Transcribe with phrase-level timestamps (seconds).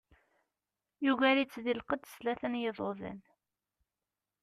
[1.05, 3.19] Yugar-itt di lqedd s tlata n yiḍudan.